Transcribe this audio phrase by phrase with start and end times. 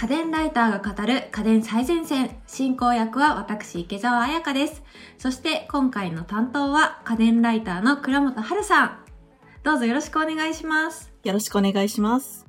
[0.00, 2.34] 家電ライターが語る家電最前線。
[2.46, 4.82] 進行役は私、池澤彩香です。
[5.18, 8.98] そして今回の担当は家電ライターの倉本春さん。
[9.62, 11.12] どうぞよろしくお願いします。
[11.22, 12.46] よろしくお願いします。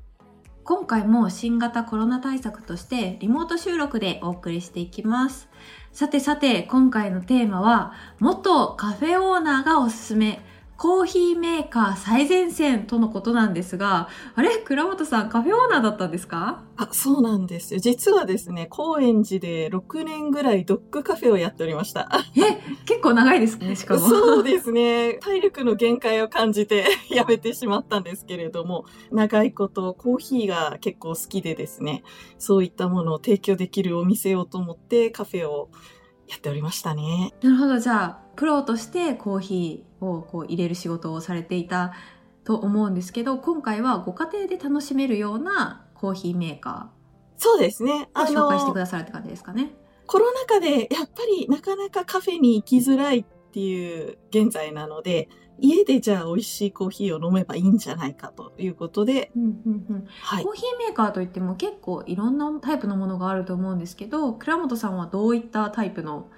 [0.64, 5.49] 今回も新型コロナ対策としてリモート収録でお送りしていきます。
[5.91, 10.41] さてさて、今回のテーマは、元カフェオーナーがおすすめ、
[10.82, 14.57] コーヒーメーカー最前線とのことなんですが、あれ？
[14.57, 16.64] 倉本さんカフェオーナーだったんですか？
[16.75, 17.79] あ、そうなんですよ。
[17.79, 22.09] 実はですね、高円寺で6年ぐらいドッグカフェをやっておりました。
[22.36, 24.00] え、結構長いですね、 しかも。
[24.00, 25.20] そうですね。
[25.21, 32.02] 体力の限界を感じて やめてしまったんですけれども、長いことコーヒーが結構好きでですね、
[32.39, 35.70] そういったものを提供できるお店をと思ってカフェを
[36.31, 37.34] やっておりましたね。
[37.42, 41.94] なるほど、じゃあ、プロとしてコーヒーをこう入れる仕事をされていた
[42.45, 46.90] と思うんですけど、今回はご家庭で楽しめるようなコーヒーメーカ
[47.38, 48.09] そうですね。
[48.14, 49.76] ーを紹介してくださるって感じですかね。
[50.08, 60.52] コロナ禍でやっぱりなかなかカフェに行きづらいっていう現在なので、家でじゃあ美味しいコーヒーを飲めばいいんじゃないかということで、うんうんうんはいコ。
[60.52, 66.30] ーヒーメーカーといっても結構いろんなタイプのものがあると思うんですけど、倉本さんはどういったタイプの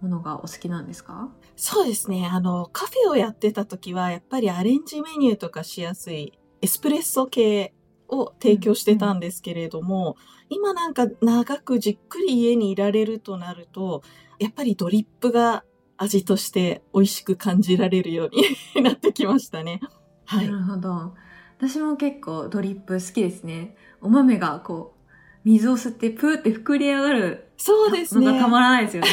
[0.00, 1.30] ものがお好きなんですか？
[1.56, 2.28] そうですね。
[2.30, 7.74] あの、カフェをやってた時は、やっぱりアレンジメニューとかしやすいエスプレッソ系
[8.08, 10.16] を提供してたんですけれども、
[10.48, 14.02] 今なんか長くじっくり家にいられるとなると、
[14.38, 15.64] やっぱりドリップが
[16.02, 18.42] 味として美味しく感じられるように
[18.82, 19.80] なってきましたね。
[20.24, 20.58] はいな。
[20.58, 21.14] るほど。
[21.58, 23.76] 私も結構ドリップ好きですね。
[24.00, 25.00] お豆がこう、
[25.44, 28.26] 水を吸ってプーって膨れ上がるそうですね。
[28.26, 29.08] のがたまらないですよね。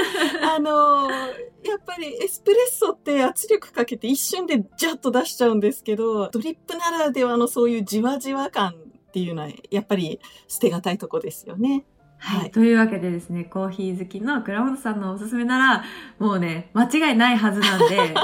[0.42, 11.84] あのーやっぱりエスプレッソって圧力かけて一瞬でジャッと出しちゃうんですけど、ドリップならではのそういうじわじわ感っていうのはやっぱり捨てがたいとこですよね。
[12.22, 15.84] はい、はいというわけでですね、コーヒー好きの倉本さんのおすすめなら、
[16.18, 18.14] もうね、間違いないはずなんで、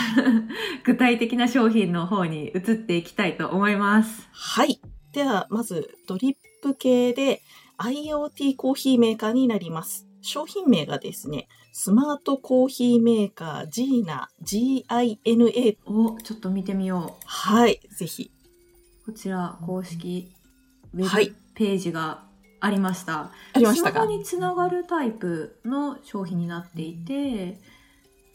[0.84, 4.28] 具体的な商品の方に移っていきたいと思います。
[4.30, 4.80] はい。
[5.12, 7.40] では、まずドリップ系で
[7.78, 10.06] IoT コーヒーメーカーになります。
[10.20, 15.78] 商品名がですね、スマートコーヒーメーカー GINA、G-I-N-A。
[15.86, 17.80] お、ちょっと見てみよはい。
[17.96, 18.30] ぜひ。
[19.04, 19.12] う。
[19.12, 20.32] こちら、公式
[20.94, 22.25] ウはいェブページが
[22.60, 23.30] ありました。
[23.52, 24.00] ありましたか？
[24.00, 27.58] スマホにつながるタイプの商品になっていて、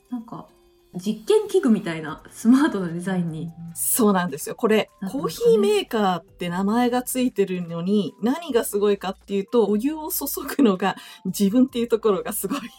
[0.10, 0.48] なんか、
[0.94, 3.50] 実験器具みたいなスマートなデザインに。
[3.74, 4.56] そうなんですよ。
[4.56, 10.26] これ、ねコーヒーメーカーって名前がついてるのに、何がすごいかっていうと、お湯を注
[10.58, 12.60] ぐのが自分っていうところがすごい。
[12.62, 12.76] コーヒ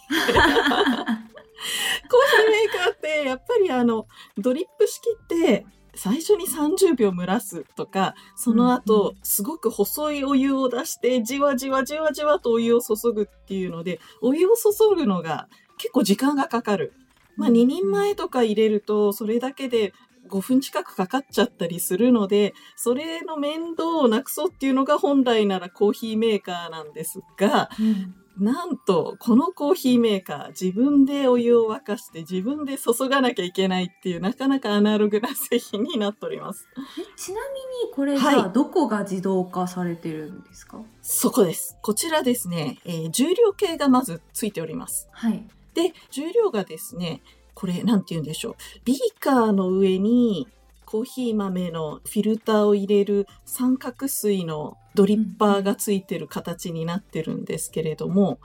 [1.07, 5.65] ーメーカーって、やっぱりあの、ドリップ式って、
[5.95, 15.49] 最初に30秒蒸らすとか、その後、すごく細いお湯を出して、じわじわじわじわとお湯を注ぐっていうので、お湯を注ぐのが
[15.79, 16.95] 結構時間がかかる。
[17.37, 19.93] まあ、2人前とか入れると、それだけで
[20.29, 36.67] 5分近くかかっちゃったりするので、それの面倒をなくそうっていうのが本来ならコーヒーメーカーなんですが、うんなんと、このコーヒーメーカー、自分でお湯を沸かして自分で注がなきゃいけないっていう、なかなかアナログな製品になっております。
[36.77, 36.81] え
[37.17, 40.81] ちなみにこれじゃはあどこが自動化されてるんですか？
[41.03, 41.77] そこです。
[41.83, 45.09] こちらですね、えー重量計がまずついております。
[45.13, 45.45] はい。
[45.75, 47.23] で、重量がですね、
[47.55, 48.55] これ、なんて言うんでしょう。
[48.85, 50.49] ビーカーの上に、
[50.93, 58.41] コーヒー豆のフィルターを入れる三角錐のドリッパーがついてる形になってるんですけれども、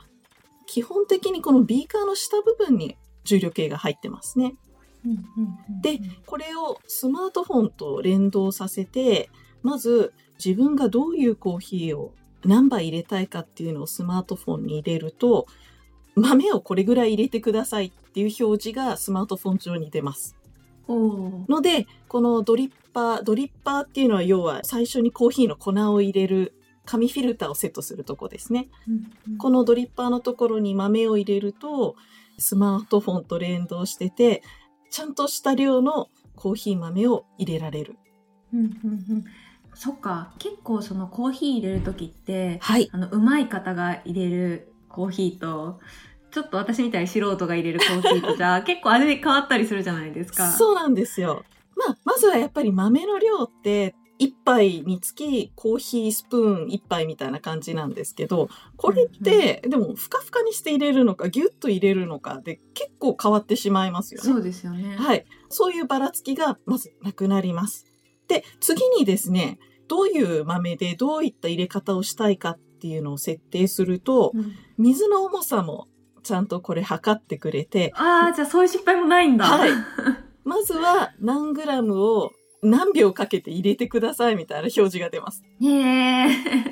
[0.65, 4.55] 基本的にこのビーカーの下部分に重量計が入ってますね。
[5.81, 9.29] でこれをスマートフォンと連動させて、
[9.61, 12.13] まず自分がどういうコーヒーを
[12.45, 15.47] 何杯入れたいかっていうのをスマートフォンに入れると、
[16.15, 20.36] 豆をこれぐらい入れてくださいっていう表示がスマートフォン上に出ます。
[20.87, 26.53] ので、このドリッパー、ドリッパーっていうのは要は最初にコーヒーの粉を入れる
[26.85, 28.69] 紙フィルターをセットするとこですね。
[28.87, 28.91] う
[29.31, 31.95] んこのドリッパーのところに豆を入れると、
[32.39, 34.41] スマートフォンと連動してて、
[34.89, 37.97] ちゃんとした量のコーヒー豆を入れられる。
[38.53, 39.25] うんうんうん
[39.79, 42.89] そっか結構そのコーヒー入れる時ってはい。
[42.91, 45.79] あのうまい方が入れるコーヒーと
[46.37, 50.51] ちょっと私みたいに素人が入れるコーヒーとじゃ 結構味変わったりするじゃないですか。
[50.51, 51.43] そうなんですよ。
[51.75, 64.29] まあ、まずはやっぱり豆の量って、一杯につきコーヒースプーン一杯みたいな感じなんですけど、これって、でも、ふかふかにして入れるのか、ギュッと入れるのかで結構変わってしまいますよね。
[64.29, 64.95] そうですよね。
[64.95, 65.25] はい。
[65.49, 67.85] そういうばらつきがまずなくなります。
[68.27, 75.87] で、次にですね、どういう豆でどういった入れ方をしたいかっていうのを設定すると、うん水の重さも
[76.27, 79.45] ちゃんとこれ測ってくれて、ああ、じゃあそういう失敗もないんだ。
[79.45, 79.71] はい。
[80.43, 82.31] まずは何グラムを
[82.61, 85.43] 何秒かけて入れてくださいみたいな表示が出ます。
[85.61, 86.27] へえ。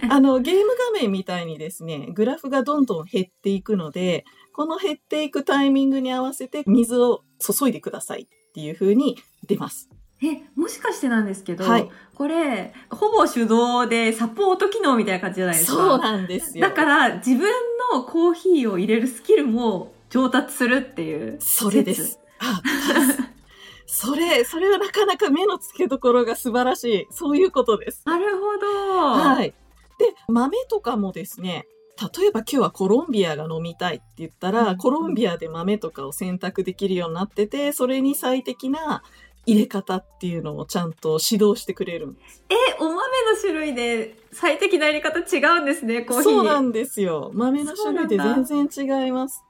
[0.09, 9.17] あの、ゲーム画面みたいにですね、グラフがどんどん減っていくので、この減っていくタイミングに合わせて水を注いでくださいっていう風に
[9.47, 9.89] 出ます。
[10.27, 15.73] え、もしかしてなんですけど、はいこれ、ほぼ手動でサポート機能みたいな感じじゃないですか。
[15.73, 16.65] そうなんですよ。
[16.65, 17.51] だから、自分
[17.93, 21.37] のコーヒーを入れるスキルも上達するっていう。
[21.41, 22.19] それです。
[22.39, 22.61] あ、
[23.85, 27.07] それ、それはなかなか目の付けどころが素晴らしい。
[27.11, 28.03] そういうことです。
[28.05, 29.09] なるほど。
[29.11, 29.53] はい。
[29.99, 31.67] で、豆とかもですね、
[32.17, 39.03] 例えば今日はコロンビアが飲みたいって言ったら、うんコロンビアで豆とかを選択できるようになってて、それに最適な
[39.45, 42.43] 入れ方っていうのをちゃんと指導してくれるんです。
[42.49, 43.03] え、お豆の
[43.39, 46.31] 種類で最適なやり方違うんですね、コーヒー。
[46.31, 47.31] そうなんですよ。
[47.33, 49.43] 豆の種類で全然違います。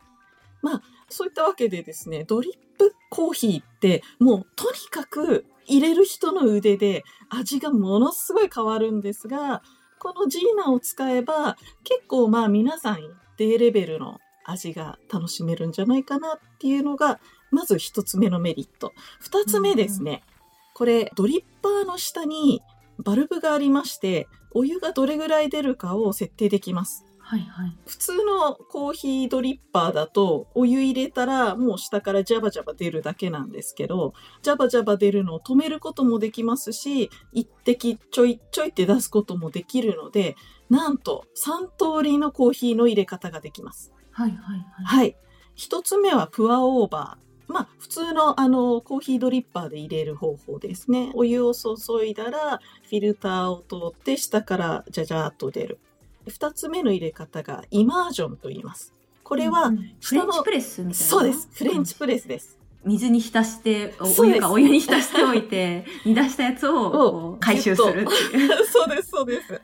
[0.62, 9.62] まあ、そういったわけでですね、ドリップコーヒーって、もうとにかく入れる人の腕で味がものすごい変わるんですが、
[10.00, 17.20] このジーナを使えば、結構まあ皆さん一定レベルの味が楽しめるんじゃないかなっていうのが、
[17.56, 18.94] まず一つ目のメリット。
[19.20, 20.24] 二つ目ですね。
[20.74, 22.62] これ、ドリッパーの下に
[23.00, 27.06] バルブがありまして、お湯がどれぐらい出るかを設定できます。
[27.20, 27.78] はいはい。
[27.88, 34.14] 普通のコーヒードリッパーだと、お湯入れたらもう下からジャバジャバ出るだけなんですけど、
[34.44, 40.36] ジャバジャバ出るのを止めることもできますし、一滴ちょいちょいって出すこともできるので、
[40.70, 41.68] なんと3
[41.98, 43.92] 通りのコーヒーの入れ方ができます。
[44.12, 44.86] はいはいはい。
[44.86, 45.18] はい。
[45.56, 47.25] 一つ目はプアオーバー。
[47.48, 51.12] まあ、普通のあの、コーヒードリッパーで入れる方法ですね。
[51.14, 55.80] お湯を注いだら、フィルターを通って下からジャジャーっと出る。
[56.28, 58.94] 二つ目の入れ方がイマージョンと言います。
[59.24, 61.08] これはうん、フレンチプレスみたいな。
[61.08, 61.50] そうです。
[61.52, 62.60] フレンチプレスです。
[62.84, 68.66] 水に浸して、お湯かお湯に浸しておいて、 煮出したやつを回収するっていう。
[68.66, 69.62] そうです、そうです。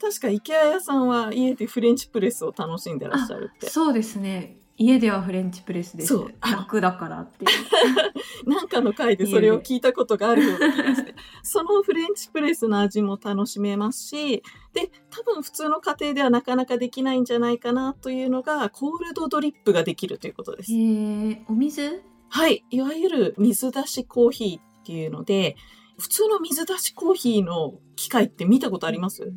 [0.00, 3.68] 確か、池谷屋さんは家でフレンチプレスを楽しんでらっしゃるって。
[3.68, 4.56] そうですね。
[4.78, 7.50] 家ではフレンチプレスです楽だからっていう。
[8.48, 11.14] なんかの回でそれを聞いたことがあるような気がして。
[11.42, 14.42] そのフレンチプレスの味も楽しめますし、
[14.72, 20.72] で、多分普通の家庭ではなかなかできないんじゃないかなというのが、コールドドリップができるということです。
[20.72, 22.02] へえ、お水？
[22.28, 22.64] はい。
[22.70, 25.56] いわゆる水出しコーヒーっていうので、
[25.98, 29.32] 普通の水出しコーヒーの機械って見たことあります？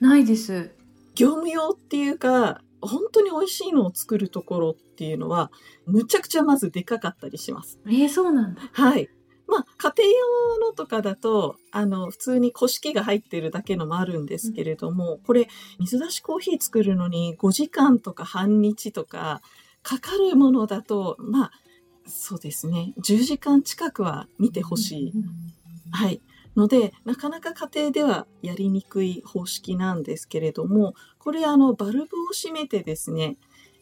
[0.00, 0.74] ないです。
[1.14, 5.50] 業務用っていうか、本当に美味しいのを作るところっていうのは、
[5.86, 7.80] むちゃくちゃまずでかかったりします。
[7.86, 8.62] えー、そうなんだ。
[8.72, 9.08] はい。
[9.46, 15.48] まあ、家庭用のとかだと、あの、普通に古式が入ってるだけのもあるんですけれども、これ、
[15.78, 19.42] 水出しコーヒー作るのに5時間とか半日とか
[19.82, 21.52] かかるものだと、まあ、
[22.06, 25.12] そうですね、10時間近くは見てほしい。
[25.90, 26.20] はい。
[26.56, 33.36] ので、なかなか家庭ではやりにくい方式なんですけれども、これあの、バルブを閉めてですね、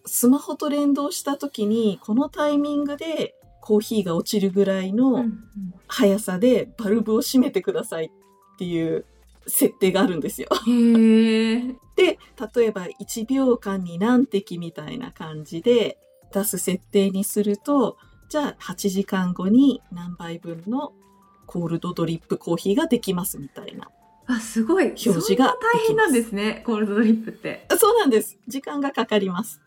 [0.06, 5.38] スマホと連動した時に、このタイミングでコーヒーが落ちるぐらいうんのうん
[5.87, 9.05] 速さでバルブを閉めてくださいっていう
[9.46, 10.49] 設定があるんですよ。
[11.96, 12.19] で、
[12.56, 15.99] 例えば1秒間に何滴みたいな感じで
[16.33, 17.97] 出す設定にすると、
[18.28, 20.92] じゃあ8時間後に何杯分の
[21.50, 23.90] コールドドリップコーヒーができますみたいな。
[24.26, 24.85] あ、すごい。
[24.85, 27.66] 表示が大変なんですね、コールドドリップって。
[27.76, 28.38] そうなんです。
[28.47, 29.61] 時間がかかります。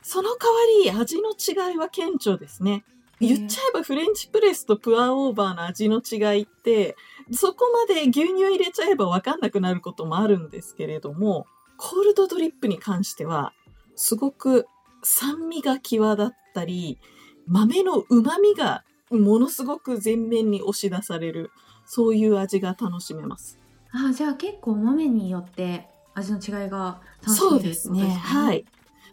[0.00, 2.84] その代わり味の違いは顕著ですね。
[3.18, 6.94] 言っちゃえばフレンチプレスとプアオーバーの味の違いって、
[7.32, 11.46] そこまで牛乳入れちゃえばわかんなくなることもあるんですけれども、
[11.78, 13.52] コールドドリップに関しては、
[13.96, 14.66] すごく
[15.02, 17.00] 酸味が際立ったり、
[17.48, 21.50] 豆の旨味がものすごく前面に押し出される、
[21.86, 23.58] そういう味が楽しめます。
[23.92, 28.08] あ、じゃあ結構お豆によって味の違いが楽しめそうるですね。
[28.08, 28.64] はい。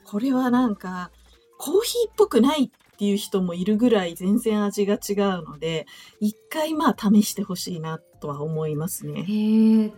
[0.06, 1.12] これはなんか、
[1.58, 5.86] コーヒーっぽくないっていう人もいるぐらい全然味が違うので、
[6.20, 9.24] 一回まあ試してほしいなとは思いますね。
[9.24, 9.94] へえ。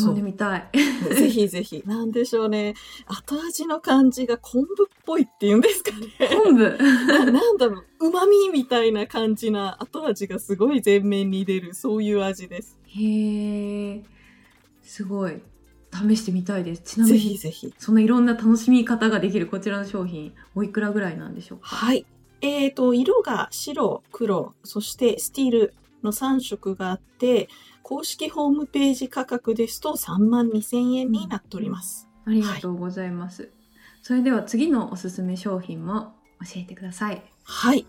[0.00, 0.22] 飲んで。
[0.22, 0.68] みたい。
[1.14, 1.82] ぜひぜひ。
[1.86, 2.74] なんでしょうね。
[3.06, 6.06] 後味の感じが昆布っぽいっていうんですかね。
[6.42, 6.78] 昆布。
[7.06, 8.08] な なんだろう。
[8.08, 12.78] 旨味みたいな感じな後味がすごい前面に出る、そういう味です。
[12.86, 14.02] へえ。
[14.82, 15.40] すごい。
[15.92, 16.82] 試してみたいです。
[16.82, 17.74] ちなみぜひに、ぜひ。
[17.78, 21.66] そのいろんな楽しみ方ができるこちらの商品、おいくらぐらいなんでしょうか？
[21.66, 22.06] はい。
[22.40, 27.48] えっ、と、色が白、黒、そしてスティールの3色があって、
[27.82, 32.08] 公式ホームページ価格ですと3万2000円になっております。
[32.24, 33.50] ありがとうございます。
[34.02, 37.22] それでは次のおすすめ商品も教えてください。
[37.44, 37.86] はい。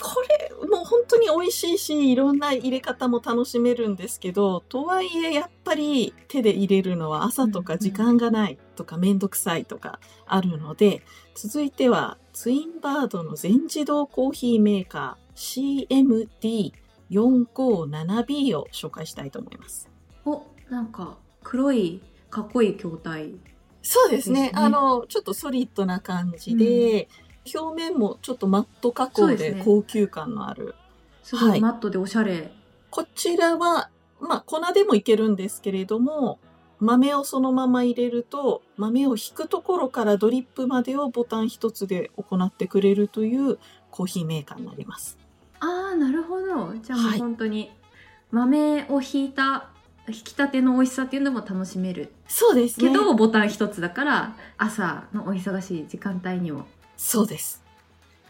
[0.00, 0.20] こ
[0.60, 11.02] れ、もう本当に美味しいし、いろんな入れ方も楽しめるんですけど、とはいえ、やっぱり手で入れるのは朝とか時間がないとかめんどくさいとかあるので、
[11.34, 16.81] 続いてはツインバードの全自動コーヒーメーカー
[17.12, 19.88] CMD457B を紹介したいと思います。
[20.24, 22.00] お、なんか黒い
[22.30, 23.34] かっこいい筐体。
[23.82, 24.52] そうですね。
[24.54, 27.08] あの、ちょっとソリッドな感じで、
[27.54, 30.74] 表面もちょっとマット加工で高級感のある。
[31.22, 32.52] すごはいいマットでおしゃれ。
[32.90, 33.90] こちらは、
[34.20, 36.38] まあ、粉でもいけるんですけれども、
[36.78, 43.58] 豆をそのまま入れると、豆を引くところからドリップまでをボタン一つで行ってくれるという
[43.90, 45.21] コーヒーメーカーになります。
[45.62, 46.74] ああ、なるほど。
[46.82, 47.70] じゃあもうはい本当に
[48.32, 49.70] 豆をひいた、
[50.08, 52.12] 引きたての美味しさっていうのも楽しめる。
[52.26, 52.88] そうですね。
[52.88, 56.66] けど、ボタン一つだから、朝のお忙しい時間帯にも。
[56.96, 57.62] そうです。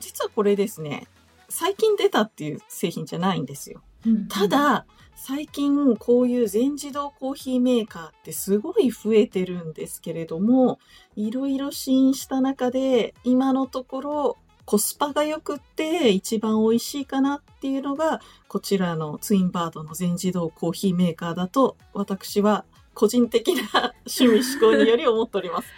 [0.00, 1.06] 実はこれですね、
[1.48, 3.80] 最近出たっていう製品じゃないんですよ。
[4.28, 4.84] た、だ、
[5.14, 10.80] 最近こういう全自動コーヒーメーカーってすごい増えてるんですけれども、
[11.14, 22.64] いろいろ試飲した中で、今のところコスパが良くって一番美味しいかなっていうのが、こちらのツインバードの全自動コーヒーメーカーだと、私は
[22.94, 25.68] 個人的な趣味思考により思っております。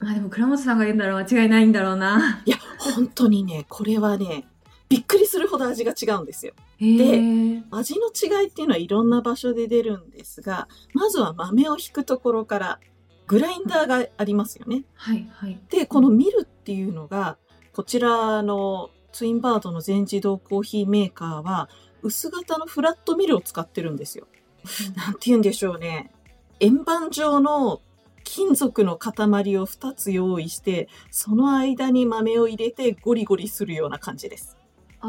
[0.00, 2.42] ま あでも倉本さんが言うんだろう間違いないんだろうな。
[2.44, 4.46] いや、本当にね、これはね、
[4.88, 6.52] びっくりするほど味が違うんですよ。
[6.78, 7.62] へえ。
[7.70, 12.80] 味の違いっていうのはいろんな場所で出るんですが、まずは豆をひくところから、
[13.26, 14.84] グラインダーがありますよね。
[14.94, 15.58] はいはい。
[15.70, 17.38] で、このミルっていうのが、
[17.76, 21.68] こちらのツインバードの全自動コーヒーメーカーは、
[22.00, 24.26] 薄型のフラットミルを使ってるんですよ。
[24.96, 26.10] なんて言うんでしょうね。
[26.58, 27.82] 円盤状の
[28.24, 29.12] 金属の塊
[29.58, 34.56] を2つ用意して、その間に豆を入れてゴリゴリするような感じです。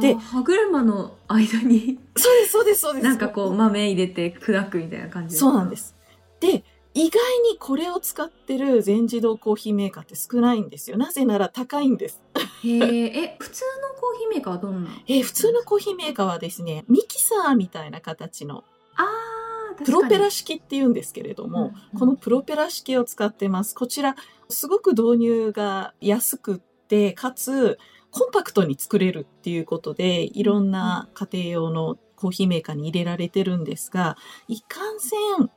[0.02, 3.06] でで、歯車の間に、そうです、そうです、そうです。
[3.06, 5.38] なんかこう豆入れて砕くみたいな感じ。
[5.38, 5.96] そうなんですす。
[6.42, 6.66] で、
[6.98, 7.20] 意外
[7.52, 10.98] にこれを使ってる全自動コーヒーメーカーって少ないんですよ。
[10.98, 12.24] なぜなら高いんです。
[12.64, 14.92] へえ、え、普通のコーヒーメーカーはどんな？
[15.08, 18.64] えー普通のコーヒーメーカーはですね、ミキサーみたいな形の
[18.96, 23.76] あー、確かにプロペラ式って言うんですけれども、うんうんこのプロペラ式を使ってます。
[23.76, 24.16] こちら、
[24.50, 27.78] すごく導入が安くって、かつ、
[28.10, 35.50] コンパクトに作れるっていうことで、いろんな家庭用のコーヒーメーカーに入れられてるんですが、いかんせん、引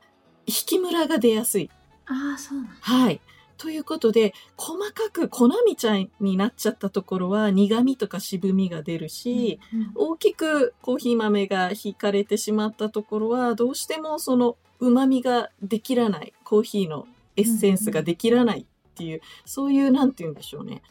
[0.65, 1.69] きムラが出やすい。
[2.05, 2.71] あー、そうなんだ。
[2.81, 3.21] はい。
[3.61, 20.81] ということで、細かく粉みたいになっちゃったところは苦味とか渋みが出るし、うん大きくコーヒー豆が引かれてしまったところは、どうしてもその旨味ができらない、コーヒーのエッセンスができらないっていう、そういう、なんて言うんでしょうね。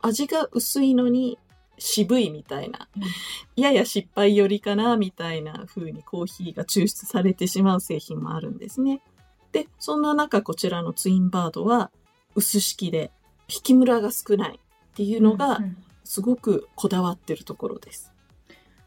[0.00, 1.36] 味が薄いのに
[1.78, 3.02] 渋いみたいな、うん
[3.56, 9.02] やや失敗寄りかな、みたいな風にコーヒーが抽出されてしまう製品もあるんですね。
[9.50, 11.90] で、そんな中、こちらのツインバードは、
[12.34, 13.10] 薄式で、
[13.48, 15.60] 引きムラが少ないっていうのが
[16.04, 18.12] すごくこだわってるところです。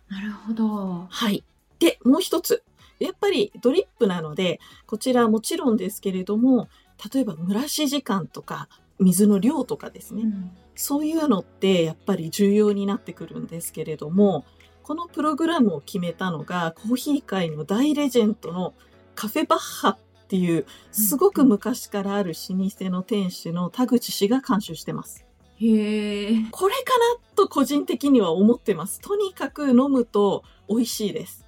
[0.09, 1.07] なるほど。
[1.09, 1.43] はい。
[1.79, 2.63] で、もう一つ。
[2.99, 6.69] やっぱりドリップなので、こちらもちろんですけれども、
[7.13, 8.69] 例えば蒸らし時間とか、
[8.99, 10.23] 水の量とかですね。
[10.23, 14.45] うんそういうのってやっぱり重要になってくるんですけれども、
[14.81, 18.73] このプログラムを決めたのが、コーヒー界の大レジェンドの
[19.15, 19.97] カフェバッハっ
[20.27, 25.25] ていう、すごく昔からある老舗の店主の田口氏が監修してます。
[25.59, 26.45] へえ。
[26.51, 28.99] これかなと個人的には思ってます。
[28.99, 31.45] とにかく飲むと美味しいです。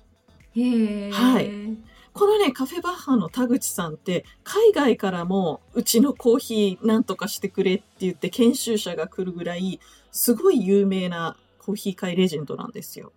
[0.56, 1.12] へえ。
[1.12, 9.82] はいこのね、カフェバッハの田口さんって、海外からも、うちのコーヒーなんとかしてくれって言って研修者が来るぐらい、
[10.14, 13.12] すごい有名なコーヒー界レジェンドなんですよ。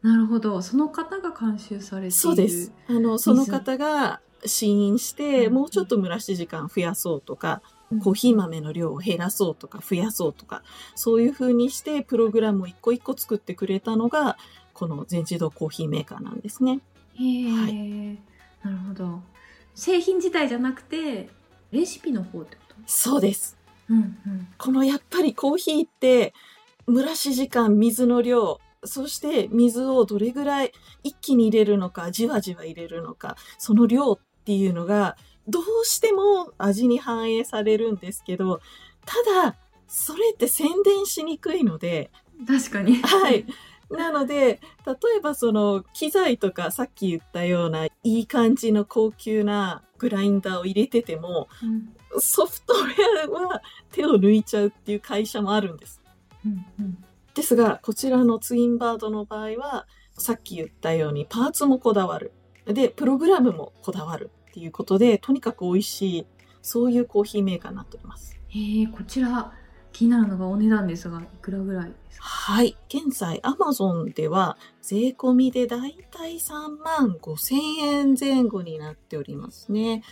[0.00, 0.62] なるほど。
[0.62, 2.12] その方が監修されている。
[2.12, 2.72] そうです。。
[2.86, 7.62] あの、その方が試飲して、うんもうちょっと蒸らし時間増やそうとか、
[8.02, 10.62] コーヒー豆の量を減らそうとか増やそうとか、
[10.94, 14.36] そういう風にしてプログラムを一個一個作ってくれたのが、
[14.72, 16.80] この全自動コーヒーメーカーなんですね。
[17.14, 18.16] へえ、
[18.60, 19.20] はなるほど。
[19.74, 21.28] 製品自体じゃなくて、
[21.70, 22.74] レシピの方ってこと？
[22.86, 23.56] そうです。
[23.88, 24.48] うんうん。
[24.58, 26.34] このやっぱりコーヒーって、
[26.88, 30.72] 蒸らし時間、水の量、そして水をどれぐらい
[31.02, 35.16] 一気に入れるのか、じわじわ入れるのか、その量っていうのが、
[35.48, 38.60] どうしても味に反映されるんですけど、
[39.04, 39.56] ただ、
[39.88, 42.10] それって宣伝しにくいので、
[42.46, 42.96] 確かに。
[43.02, 43.44] はい。
[43.90, 53.62] なので、例えばその機材とかさっき言ったようないい感じの高級なグラインダーを入れてても、うんソフトウェアは
[53.92, 56.00] 手を抜いちゃうっていう会社もあるんです。
[56.46, 59.86] うんうんですが、こちらのツインバードの場合は、
[60.16, 62.32] さっき言ったようにパーツもこだわる。
[62.66, 66.26] で、プログラムもこだわるっていうことで、とにかく美味しい、
[66.62, 68.36] そういうコーヒーメーカーになっております。
[68.48, 69.52] へえこちら
[69.92, 72.24] 気になるのがお値段ですがいくらぐらいですか？
[72.24, 72.76] はい。
[72.88, 80.02] 現在、アマゾンでは、税込みでだいたい3万5千円前後になっておりますね。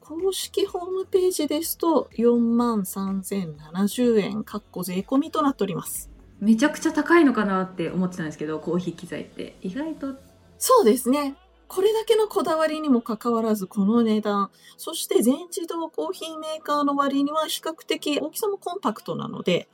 [0.00, 6.10] 公式ホームページですと、4万3070円、かっこ税込みとなっております。
[6.38, 10.14] めちゃくちゃ高いのかなって思ってたんですけどコーヒー機材って意外と
[10.58, 11.34] そうですね。
[11.68, 14.50] これだけのこだわりにもかかわらず、この値段。
[14.76, 19.68] そして全自動コーヒーメーカーの割には比較的大きさもコンパクトなので、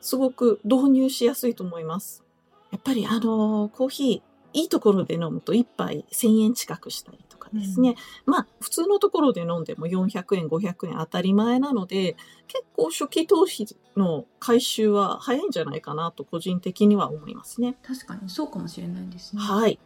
[0.00, 2.22] すごく導入しやすいと思います。
[2.70, 7.96] やっぱりあのコーヒー、いいところで飲むと1杯1000円近くしたりとかですね。
[8.26, 12.16] まあ、普通のところで飲んでも400円、500円当たり前なので、
[12.48, 17.76] 結構初期投資の回収は早いんじゃないかなと個人的には思いますね。
[17.82, 19.78] 確かにそうかもしれないですねはい。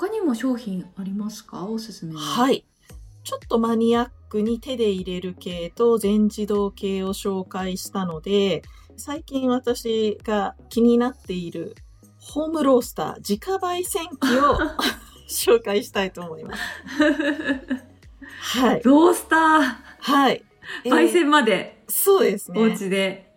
[0.00, 1.66] 他にも商品ありますか？
[1.66, 2.64] おすすめのはい。
[3.22, 8.62] ちょっとマニアックに手で入れる系と全自動系を紹介したので、
[8.96, 11.74] 最近私が気になっている
[12.18, 14.58] ホームロースター自家焙煎機を
[15.28, 16.62] 紹介したいと思います。
[18.58, 18.80] はい。
[18.82, 19.60] ロースター
[20.00, 20.42] はい。
[20.84, 22.72] えー焙煎までそうですおね。
[22.72, 23.29] 家で、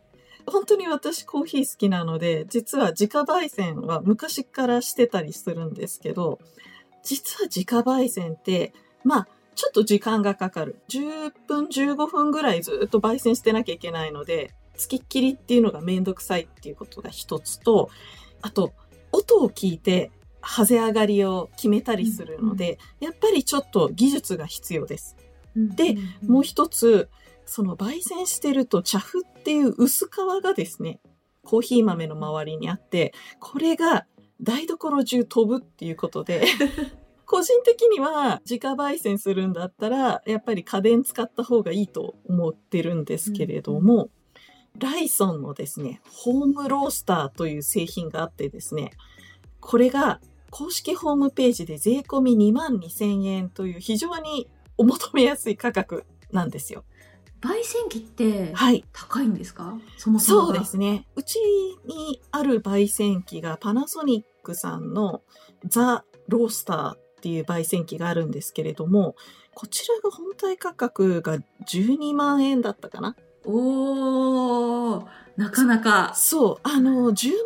[0.46, 6.40] 本当に私コーヒー好きなので、実は自家焙煎は昔からしてたりするんですけど、
[7.04, 8.74] 実は自家焙煎って、
[9.04, 10.80] まあ、ちょっと時間がかかる。
[10.90, 17.90] 10分、15分ぐらいずっと焙煎してなきゃいけないので、付きっきりっていうのがめんどくさいっていうことが一つと、
[18.42, 18.74] あと、
[19.12, 25.16] 音を聞いて、ハゼ上がりを決めたりするので、やっぱりちょっと技術が必要です。
[25.56, 25.96] で
[26.26, 27.10] もう一つ、
[27.46, 31.00] その焙煎してると茶粉っていう薄皮がですね、
[31.44, 34.06] コーヒー豆の周りにあって、これが
[34.42, 36.46] 台所中飛ぶっていうことで、
[37.26, 44.10] 個人的には自家焙煎するんだったら、やっぱり家電使った方がいいと思ってるんですけれども、
[44.80, 48.92] ライソンのですね、ホームロースターという製品があってですね、
[49.60, 56.84] これが公式ホームページで税込み2万2000円という非常にお求めやすい価格なんですよ。
[57.44, 58.86] 焙煎機ってはい。
[58.94, 59.78] 高いんですか？
[59.98, 61.06] そもそもがそうですね。
[61.16, 61.36] うち
[61.86, 65.22] にある焙煎機がパナソニックさんの
[65.66, 69.16] ザ・ロースターっていう焙煎機があるんですけれども、
[69.56, 77.38] こちらが本体価格が12万円だったかなおーなかなかそう、あの、10万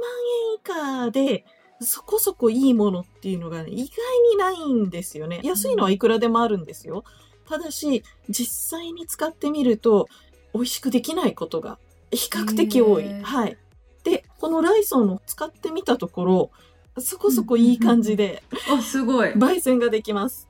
[1.04, 1.46] 円以下で、
[1.80, 3.96] そこそこいいものっていうのが、ね、意外
[4.32, 5.42] にないんですよね。
[5.44, 7.04] 安いのはいくらでもあるんですよ。
[7.48, 10.08] ただし、実際に使ってみると、
[10.54, 11.78] 美味しくできないことが
[12.12, 13.22] 比較的多い。
[13.22, 13.58] はい。
[14.04, 16.52] で、このライソンを使ってみたところ、
[17.00, 20.48] そこそこいい感じで、あすごい、焙煎ができます。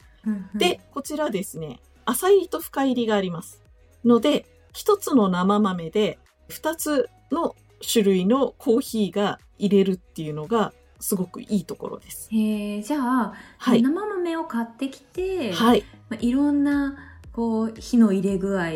[0.55, 3.62] で、こちらですね、浅入りと深入りがあります。
[4.05, 12.29] ので、一つの生豆で二つの種類のコーヒーが入れるっていうのがすごくいいところです。
[12.31, 13.81] へえじゃあ、はい。
[13.81, 15.83] 生豆を買ってきて、はい。
[16.10, 16.97] まあ、いろんな
[17.31, 18.67] こう火の入れ具合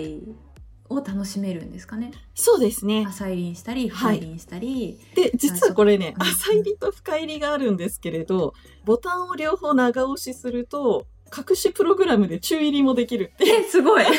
[0.89, 3.05] を楽しめるんですかねそうですね。
[3.07, 8.53] 浅入りにしたり深入りにしたり、で、実はこれね、浅入りと深入りがあるんですけれど、
[8.85, 13.47] ボタンを両方長押しすると、隠しプログラムで中入りもできるって。
[13.47, 14.03] えすごい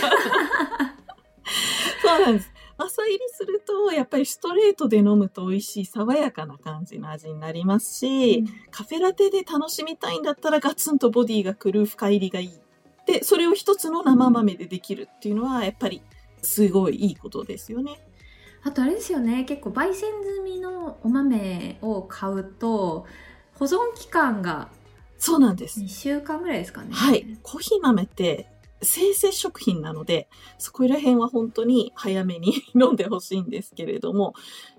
[2.03, 2.52] そうなんです。
[2.79, 12.51] 浅入りすると、やっぱりストレートで飲むと美味しい爽やかな感じの味になりますし、カフェラテで楽しみたいんだったらガツンとボディがくる深入りがいい。
[13.07, 16.03] で、それを一つの生豆でできるっていうのは、やっぱり
[16.43, 17.99] すごいいいことですよね。
[18.65, 23.07] あとあれですよね結構焙煎済みのお豆を買うと
[23.55, 24.69] 保存期間が
[25.19, 25.81] そうなんです。
[25.81, 27.39] 2週間ぐらいですかねはい。
[27.43, 28.52] コーヒー豆って
[28.83, 34.35] 生成食品なので、そこら辺は本当に早めに 飲んでほしいんですけれども、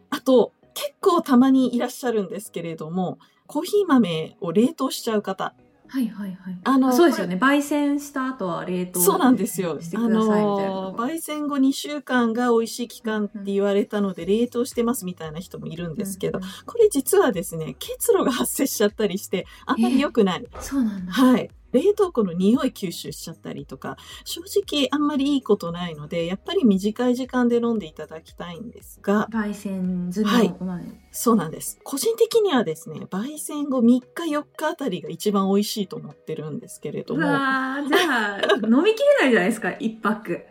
[0.10, 5.54] あと、結構たまにいらっしゃるんですけれども、コーヒー豆を冷凍しちゃう方。
[5.94, 9.80] はいはいはいあのそうですよね焙煎した後は冷凍そうなんですよ。
[9.80, 20.48] してあくださいみたいなの、のが焙煎後2週間が美味しい期間って言われたので、冷凍してますみたいな人もいるんですけど、うんうんこれ実はですね、結露が発生しちゃったりして、あんまり良くない。
[20.62, 21.50] そうなんだはい。
[21.74, 31.02] 冷凍庫の匂い吸収しちゃったりとか、正直あんまりいいことないので、やっぱり短い時間で飲んでいただきたいんですが、焙煎済みのお豆。
[31.12, 31.80] そうなんです。
[31.84, 40.42] 個人的にはですね、焙煎後3日4日あたりが一番美味しいと思ってるんですけれどうも、じゃあ、飲みきれないじゃないですか、一泊。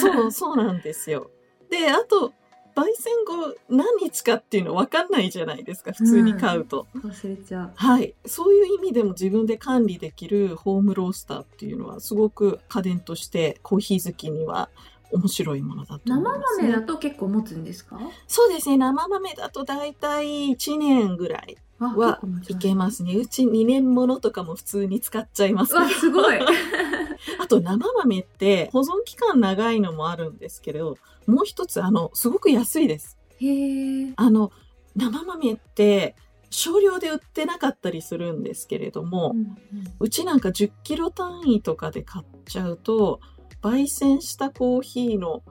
[0.00, 1.30] そう、そうなんですよ。
[1.70, 2.32] で、あと、
[2.78, 6.86] 焙煎後何日かっていうの分かんないじゃないですか、普通に買うと。
[7.04, 7.72] 忘れちゃう。
[7.74, 8.14] はい。
[8.26, 14.68] そういう意味でも自分で管理できるホームロースターっていうのはすごく家電としてコーヒー好きには
[15.10, 16.68] 面白いものだと思い生ます、ね。
[16.68, 17.98] 豆だと結構持つんですか？
[18.26, 18.76] そうですね。
[18.76, 23.14] 生豆だと大体1年ぐらいあはいけますね。
[23.14, 26.38] うち2年ものとかも普通に使っちゃいます、うわ、すごい。
[27.38, 33.18] あと生豆って保存期間長いのもあるんですけど、もう一つあの、すごく安いです。
[33.40, 34.12] へー。
[34.16, 34.50] あの、
[34.96, 36.16] 生豆って
[36.50, 39.56] 少量で売ってなかったりするんですけれども、うんうん
[40.00, 43.20] うちなんか10キロ単位とかで買っちゃうと、
[43.62, 45.42] 焙煎したコーヒーの、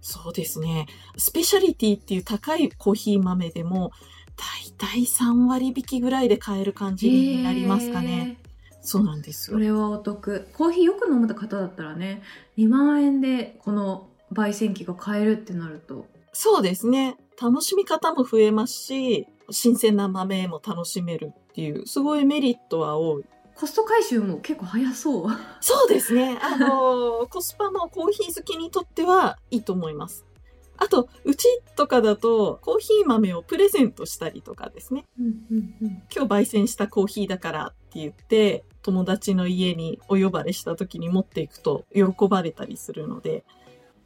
[0.00, 3.90] そうですね、スペシャリティっていう高いコーヒー豆でも、
[4.36, 8.38] だいたい3割引きぐらいで買える感じになりますかね。
[8.86, 9.56] そうなんですよ。
[9.56, 10.48] それはお得。
[10.52, 12.22] コーヒーよく飲む方だったらね、
[12.56, 16.06] 2万円でこの焙煎機が買えるってなると。
[16.32, 17.16] そうですね。
[17.40, 23.24] 楽しみ方も増えますし、新鮮な豆も楽しめるっていう、すごいメリットは多い。
[23.54, 25.30] コスト回収も結構早そう。
[25.60, 26.38] そうですね。
[26.42, 30.26] あの、コスパもコーヒー好きにとってはいいと思います。
[30.78, 35.04] あと、うちとかだと、コーヒー豆をプレゼントしたりとかですね。
[35.18, 36.02] うんうんうん。
[36.14, 43.44] 今日焙煎したコーヒーだからって言って、友達の家にお呼ばれした時に持っていくと喜ばれたりするので、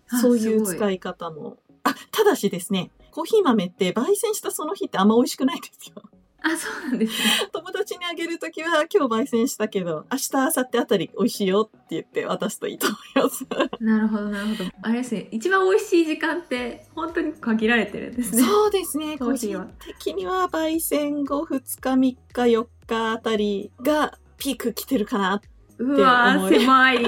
[0.08, 1.58] あそういう使い方も。
[1.82, 6.02] あ、ただしですね、コーヒー豆って焙煎したその日ってあんま美味しくないんですよ。
[6.42, 7.18] あ、そうなんですね。
[7.52, 13.46] 友達にあげるときは今日焙煎したけど、明日、明後日あたり美味しいよって言って渡すといいと思います。
[13.80, 14.70] なるほど、なるほど。
[14.82, 18.42] あれですね、一番美味しい時間って本当に限られてるんですね。
[18.42, 19.18] そうですね。
[19.18, 25.42] 個人的には焙煎後2日、3日、4日あたりがピーク来てるかな。
[25.78, 26.98] うわー、って思い狭い。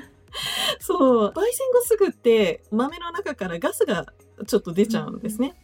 [0.80, 1.28] そう。
[1.28, 4.06] 焙煎後すぐって豆の中からガスが
[4.46, 5.54] ちょっと出ちゃうんですね。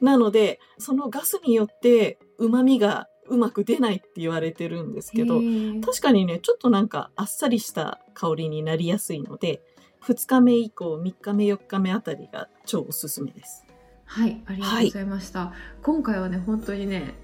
[0.00, 5.40] なので、そのガスによって旨味がうまく出ないって言われてるんですけど、
[5.84, 9.60] 確かにね、ちょっとなんかあっさりした香りになりやすいので、
[10.06, 13.66] 2日目以降、3日目、4日目あたりが超おすすめです。
[14.06, 15.52] はい、ありがとうございました。
[15.82, 17.14] 今回はね、本当にね、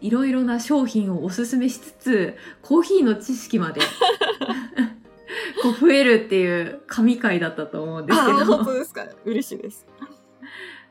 [0.00, 3.82] いろいろな商品をおすすめしつつ、コーヒーの知識まで
[5.62, 9.06] こう増えるっていう神回だったと思うんですけあー本当ど、ですか？
[9.26, 9.86] 嬉しいです。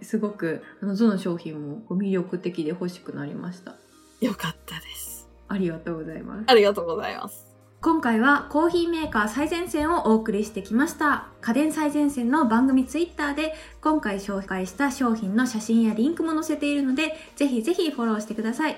[0.01, 3.75] すごくあのどの商品も魅力的で欲しくなりました。
[4.21, 5.27] よかったです。
[5.47, 6.43] ありがとうございます。
[6.47, 7.49] ありがとうございます。
[7.81, 11.27] 今回はコーヒーメーカー最前線をお送りしてきました。
[11.39, 18.77] 家電最前線の番組ツイッターで今回紹介した商品の写真やリンクも載せているので、ぜひぜひフォローしてください。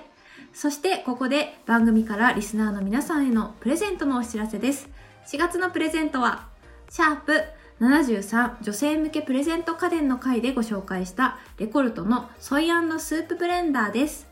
[0.54, 4.88] そしてここで番組からリスナーの皆さんへのプレゼントのお知らせです。
[5.28, 6.48] 4月のプレゼントは、
[6.90, 7.42] シャープ
[7.82, 14.28] 73女性向けプレゼント家電の回でご紹介したレコルトのソイスープブレンダーです。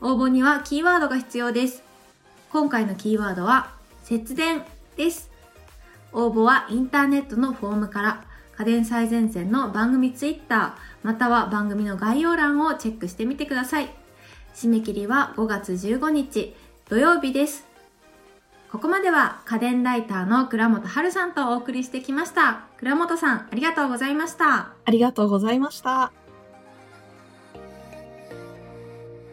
[0.00, 1.82] 応募にはキーワードが必要です。
[2.50, 3.70] 今回のキーワードは
[4.04, 4.62] 節電
[4.96, 5.30] です。
[6.14, 8.24] 応募はインターネットのフォームから
[8.56, 10.72] 家電最前線の番組ツイッター
[11.02, 13.90] または番組の概要欄をチェックしてみてください。
[14.54, 16.56] 締め切りは5月15日
[16.88, 17.67] 土曜日です。
[18.70, 22.66] ここまでは家電ライターの倉本春さんとお送りしてきました。
[22.76, 24.74] 倉本さんありがとうございました。
[24.84, 26.12] ありがとうございました。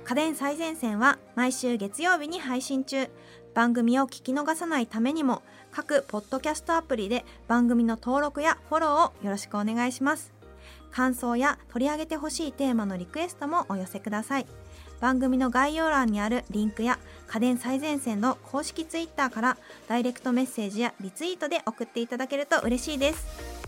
[0.06, 3.10] 家電最前線は毎週月曜日に配信中
[3.56, 10.32] 番組を聞き逃さないためにも各ポッドキャストアプリで番組の登録やフォローをよろしくお願いします
[10.92, 14.46] 感想や取り上げてほしいテーマのリクエストもお寄せください
[15.00, 23.65] 番組の概要欄にあるリンクや家電最前線の公式ツイッターからダイレクトメッセージやリツイートで送っていただけると嬉しいです。